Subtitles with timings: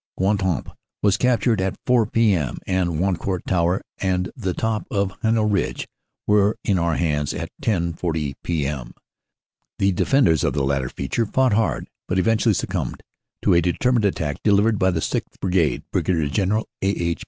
[0.19, 0.71] "Guemappe
[1.03, 2.57] was captured at 4 p.m.
[2.65, 5.87] and Wancourt Tower and the top of Heninel Ridge
[6.25, 8.95] were in our hands at 10,40 p.m.
[9.77, 13.03] The defenders of the latter feature fought hard, but eventually succumbed
[13.43, 15.39] to a determined attack delivered by the 6th.
[15.39, 16.05] Bri gade (Brig.
[16.31, 16.87] General A.
[16.87, 17.19] H.